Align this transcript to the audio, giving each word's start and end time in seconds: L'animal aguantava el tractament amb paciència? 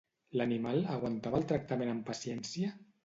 L'animal 0.39 0.79
aguantava 0.95 1.41
el 1.41 1.45
tractament 1.53 1.93
amb 1.93 2.05
paciència? 2.09 2.73